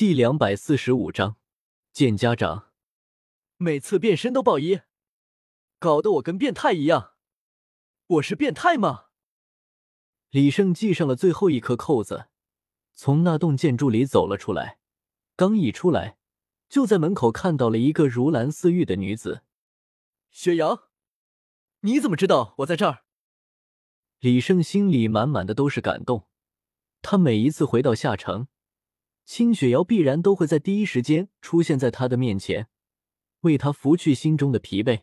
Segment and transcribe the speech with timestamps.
[0.00, 1.36] 第两百四十五章
[1.92, 2.72] 见家长。
[3.58, 4.80] 每次变身都爆衣，
[5.78, 7.12] 搞得我跟变态一样。
[8.06, 9.08] 我是变态吗？
[10.30, 12.28] 李胜系上了最后一颗扣子，
[12.94, 14.78] 从那栋建筑里走了出来。
[15.36, 16.16] 刚一出来，
[16.70, 19.42] 就在门口看到了一个如兰似玉的女子。
[20.30, 20.84] 雪阳，
[21.80, 23.04] 你怎么知道我在这儿？
[24.20, 26.26] 李胜心里满满的都是感动。
[27.02, 28.48] 他每一次回到夏城。
[29.24, 32.68] 清雪瑶必然都会在第一时间出现在他的面前，
[33.40, 35.02] 为他拂去心中的疲惫。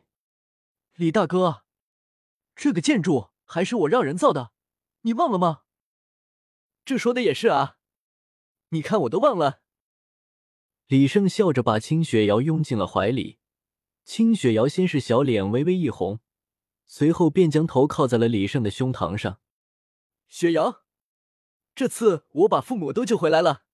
[0.96, 1.64] 李大哥，
[2.55, 4.52] 这个建筑还是我让人造的，
[5.02, 5.62] 你忘了吗？
[6.84, 7.77] 这说的也是啊，
[8.70, 9.62] 你看我都忘了。
[10.88, 13.40] 李胜笑着把清雪瑶拥进了怀里，
[14.04, 16.20] 清雪瑶先是小脸微微一红，
[16.86, 19.40] 随后便将头靠在了李胜的胸膛上。
[20.27, 20.84] 雪瑶，
[21.76, 23.66] 这次我把父母都救回来了。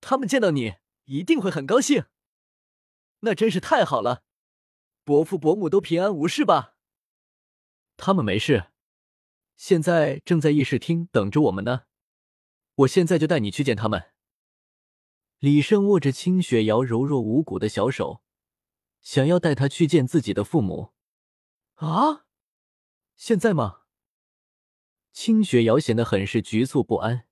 [0.00, 2.04] 他们见到你一定会很高兴，
[3.20, 4.24] 那真是太好了。
[5.04, 6.76] 伯父伯母都平安无事吧？
[7.96, 8.70] 他们没事，
[9.56, 11.84] 现在正在议事厅等着我们呢。
[12.76, 14.12] 我现在就带你去见他们。
[15.38, 18.22] 李胜握着清雪瑶柔弱无骨的小手，
[19.00, 20.92] 想要带她去见自己的父母。
[21.74, 22.26] 啊，
[23.16, 23.82] 现在吗？
[25.12, 27.26] 清雪瑶显得很是局促不安，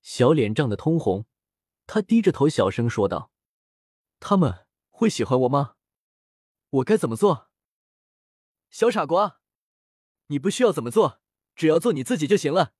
[0.00, 1.26] 小脸涨得通红。
[1.86, 3.30] 他低着头，小声说道
[4.20, 5.74] ：“他们会喜欢我吗？
[6.70, 7.50] 我该怎么做？”
[8.70, 9.40] 小傻瓜，
[10.28, 11.20] 你不需要怎么做，
[11.54, 12.72] 只要做你自己就行了。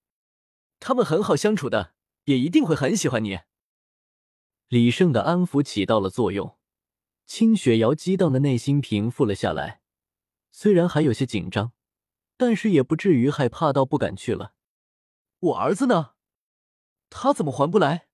[0.80, 1.94] 他们很好相处的，
[2.24, 3.40] 也一定会很喜欢你。
[4.68, 6.56] 李胜的安抚起到了作用，
[7.26, 9.82] 清雪瑶激荡的内心平复了下来，
[10.50, 11.72] 虽然还有些紧张，
[12.38, 14.54] 但是也不至于害怕到不敢去了。
[15.38, 16.14] 我儿子呢？
[17.10, 18.08] 他怎么还不来？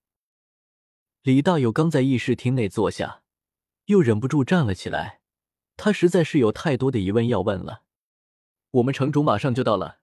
[1.28, 3.22] 李大友刚在议事厅内坐下，
[3.84, 5.20] 又忍不住站了起来。
[5.76, 7.82] 他实在是有太多的疑问要问了。
[8.70, 9.98] 我们城主马上就到了，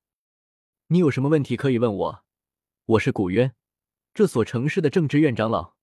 [0.89, 2.23] 你有什么问题可以问我。
[2.85, 3.55] 我是古渊，
[4.13, 5.73] 这所城市的政治院长老。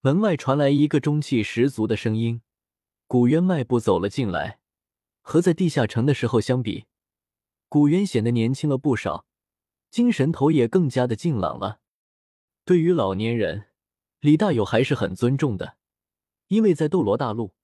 [0.00, 2.42] 门外传来一个中气十足的声音。
[3.08, 4.60] 古渊迈步走了进来，
[5.22, 6.84] 和在地下城的时候相比，
[7.68, 9.26] 古渊显得年轻了不少，
[9.90, 11.80] 精神头也更加的劲朗了。
[12.64, 13.66] 对于老年人。
[14.20, 15.76] 李大友还是很尊重的，
[16.48, 17.54] 因为在斗罗大陆，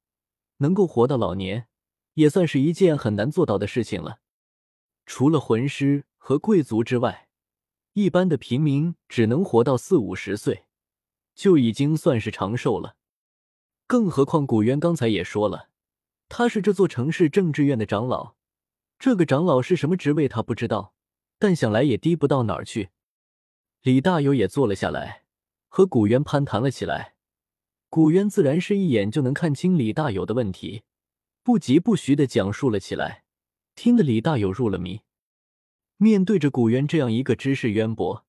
[0.59, 1.69] 能够活到老年，
[2.15, 4.21] 也算是一件很难做到的事情了。
[5.05, 7.29] 除了魂师和贵族之外，
[7.93, 10.65] 一般的平民只能活到四五十岁，
[11.35, 12.97] 就已经算是长寿了。
[13.87, 15.69] 更何况古渊刚才也说了，
[16.31, 18.35] 他是这座城市政治院的长老。
[18.99, 20.95] 这个长老是什么职位，他不知道，
[21.39, 22.89] 但想来也低不到哪儿去。
[23.83, 25.26] 李大友也坐了下来。
[25.77, 27.17] 和古渊攀谈了起来，
[27.91, 30.85] 古渊自然是一眼就能看清李大友的问题，
[31.43, 33.25] 不疾不徐的讲述了起来，
[33.75, 35.03] 听得李大友入了迷。
[35.99, 38.25] 面对着古渊这样一个知识渊博、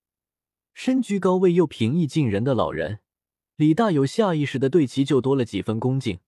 [0.74, 3.00] 身居高位又平易近人的老人，
[3.56, 6.20] 李大友下意识的对其就多了几分恭敬。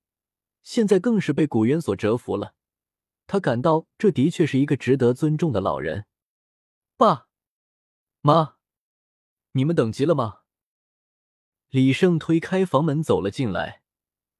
[0.63, 2.53] 现在更是被古渊所折服了，
[3.27, 6.05] 他感到这的确是一个值得尊重的老人。
[6.95, 7.27] 爸
[8.21, 8.55] 妈，
[9.51, 10.38] 你们等急了吗？
[11.69, 13.83] 李胜推开房门走了进来，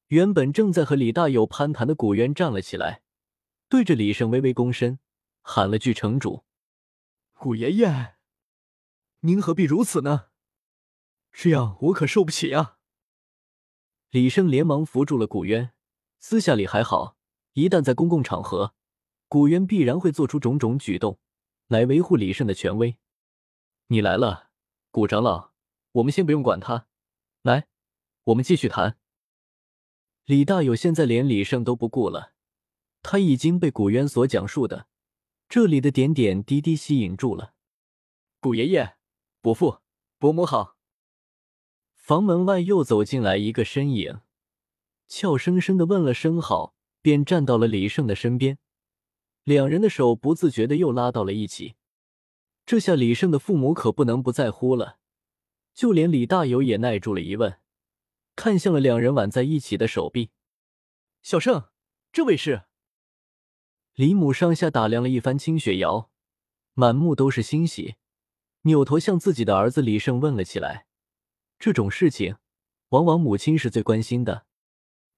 [0.07, 3.03] 原本正在和李大友攀谈的古渊站了起来，
[3.67, 4.97] 对着李胜微微躬身，
[5.44, 6.44] 喊了句“城主”。
[7.38, 8.16] 古爷爷，
[9.19, 10.29] 您何必如此呢？
[11.31, 12.79] 这样我可受不起啊！
[14.09, 15.72] 李胜连忙扶住了古渊。
[16.17, 17.16] 私下里还好，
[17.53, 18.73] 一旦在公共场合，
[19.28, 21.19] 古渊必然会做出种种举动
[21.67, 22.97] 来维护李胜的权威。
[23.88, 24.50] 你来了，
[24.90, 25.51] 古长老，
[25.91, 26.88] 我们先不用管他。
[27.42, 27.68] 来，
[28.26, 28.98] 我们继续谈。
[30.26, 32.34] 李大友现在连李胜都不顾了，
[33.02, 34.88] 他已经被古渊所讲述的
[35.48, 37.54] 这里的点点滴滴吸引住了。
[38.42, 38.98] 古爷爷、
[39.42, 39.80] 伯父、
[40.18, 40.76] 伯母好。
[41.96, 44.20] 房门外又走进来一个身影，
[45.08, 48.58] 俏生生的问了声好，便站到了李胜的身边，
[49.46, 51.76] 两人的手不自觉的又拉到了一起。
[52.66, 54.98] 这下李胜的父母可不能不在乎了。
[55.74, 57.60] 就连李大友也耐住了疑问，
[58.36, 60.32] 看向了两人挽在一起的手臂。
[61.22, 61.70] 小胜，
[62.12, 62.64] 这位是？
[63.94, 66.10] 李母上下打量了一番清雪瑶，
[66.74, 67.96] 满目都是欣喜，
[68.62, 70.88] 扭头向自己的儿子李胜问了起来。
[71.58, 72.38] 这种事情，
[72.90, 74.46] 往往母亲是最关心的。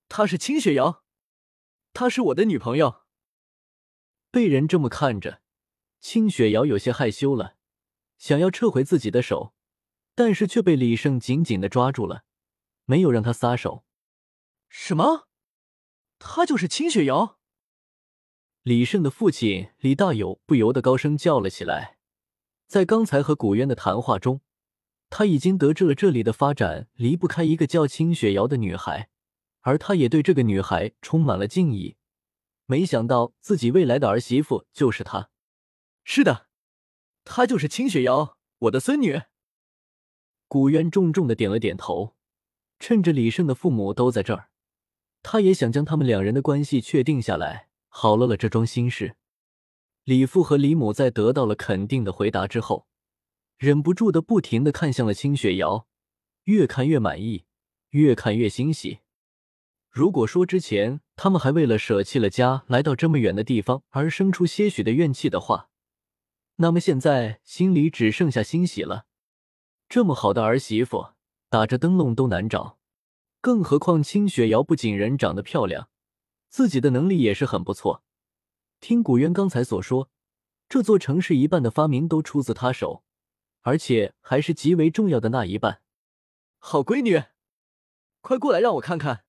[0.09, 1.03] 她是清雪瑶，
[1.93, 3.03] 她是我的女朋友。
[4.31, 5.41] 被人这么看着，
[5.99, 7.57] 清雪瑶有些害羞了，
[8.17, 9.53] 想要撤回自己的手。
[10.15, 12.23] 但是却被李胜紧紧的抓住了，
[12.85, 13.85] 没有让他撒手。
[14.69, 15.27] 什么？
[16.19, 17.39] 他就是清雪瑶？
[18.63, 21.97] 李胜的父亲李大友不由得高声叫了起来。
[22.67, 24.41] 在刚才和古渊的谈话中，
[25.09, 29.09] 他已经得知了这里的发展离不开一个叫清雪瑶的女孩，
[29.61, 31.97] 而他也对这个女孩充满了敬意。
[32.67, 35.29] 没想到自己未来的儿媳妇就是她。
[36.03, 36.47] 是的，
[37.25, 39.21] 她就是清雪瑶，我的孙女。
[40.51, 42.13] 古渊重重的点了点头。
[42.77, 44.49] 趁着李胜的父母都在这儿，
[45.23, 49.15] 他也想将他们两人的关系确定下来，好了了这桩心事。
[50.03, 52.85] 李父和李母在得到了肯定的回答之后，
[53.57, 55.87] 忍不住的不停的看向了清雪瑶，
[56.43, 57.45] 越看越满意，
[57.91, 58.99] 越看越欣喜。
[59.89, 65.69] 如果说之前他们还为了舍弃了家来到这么远的地方而生出些许的怨气的话，
[66.57, 69.05] 那么现在心里只剩下欣喜了。
[69.91, 71.09] 这么好的儿媳妇，
[71.49, 72.77] 打着灯笼都难找，
[73.41, 75.89] 更何况清雪瑶不仅人长得漂亮，
[76.47, 78.01] 自己的能力也是很不错。
[78.79, 80.09] 听古渊刚才所说，
[80.69, 83.03] 这座城市一半的发明都出自他手，
[83.63, 85.81] 而且还是极为重要的那一半。
[86.57, 87.23] 好闺女，
[88.21, 89.25] 快过来让我看看。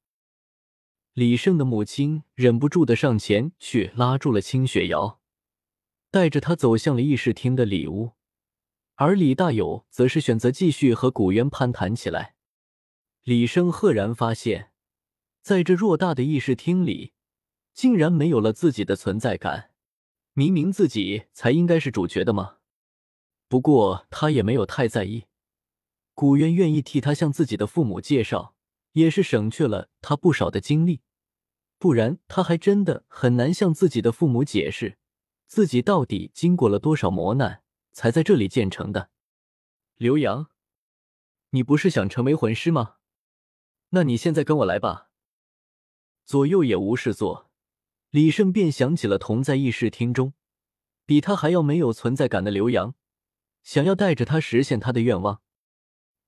[1.12, 5.18] 李胜的母亲忍不住的上前去拉住了清雪瑶，
[6.12, 8.12] 带着她走向了议事厅的里屋，
[8.94, 12.34] 而李大友则是选择继续和古渊攀谈起来。
[13.22, 14.72] 李生赫然发现，
[15.40, 17.12] 在这偌大的议事厅里。
[17.74, 19.70] 竟然没有了自己的存在感，
[20.34, 22.58] 明明自己才应该是主角的吗？
[23.48, 25.24] 不过他也没有太在意，
[26.12, 28.54] 古渊愿意替他向自己的父母介绍，
[28.92, 31.00] 也是省去了他不少的精力。
[31.78, 34.98] 不然他还真的很难向自己的父母解释，
[35.46, 37.61] 自己到底经过了多少磨难
[37.92, 39.10] 才在这里建成的。
[39.96, 40.50] 刘洋，
[41.50, 42.96] 你不是想成为魂师吗？
[43.90, 45.10] 那你现在跟我来吧。
[46.24, 47.50] 左右也无事做。
[48.10, 50.34] 李胜便想起了同在议事厅中，
[51.06, 52.94] 比他还要没有存在感的刘洋，
[53.62, 55.40] 想要带着他实现他的愿望。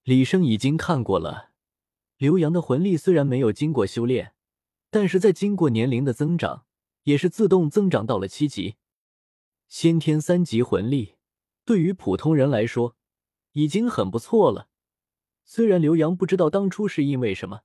[0.03, 1.51] 李胜已经看过了，
[2.17, 4.35] 刘洋的魂力虽然没有经过修炼，
[4.91, 6.65] 但是在经过年龄的增长，
[7.03, 8.77] 也是自动增长到了七级，
[9.69, 11.14] 先天三级魂力，
[11.65, 12.97] 对于普通人来说
[13.53, 14.69] 已经很不错了。
[15.45, 17.63] 虽然刘洋不知道当初是因为什么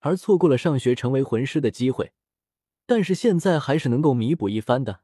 [0.00, 2.12] 而错过了上学成为魂师的机会。
[2.88, 5.00] 但是现在还是能够弥补一番的，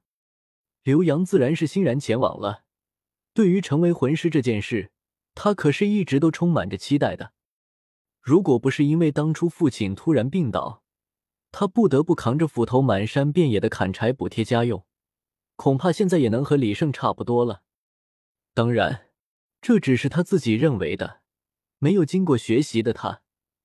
[0.85, 2.63] 刘洋自然是欣然前往了。
[3.35, 4.93] 对于成为魂师这件事，
[5.35, 7.33] 他可是一直都充满着期待的。
[8.21, 10.85] 如果不是因为当初父亲突然病倒，
[11.51, 14.87] 他不得不扛着斧头满山遍野的砍柴补贴家用，
[15.57, 17.63] 恐怕现在也能和李胜差不多了。
[18.55, 19.09] 当然，
[19.61, 21.23] 这只是他自己认为的。
[21.79, 23.23] 没有经过学习的他，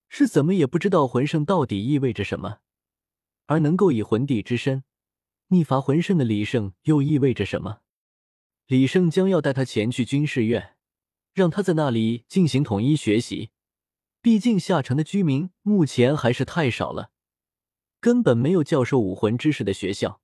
[0.09, 2.59] 是怎么也不知道魂圣到底意味着什么。
[3.47, 4.83] 而能够以魂帝之身
[5.47, 7.79] 逆伐魂圣的李胜又意味着什么？
[8.65, 10.75] 李胜将要带他前去军事院，
[11.33, 13.51] 让他在那里进行统一学习。
[14.21, 17.11] 毕竟下城的居民目前还是太少了，
[18.01, 20.21] 根本没有教授武魂知识的学校。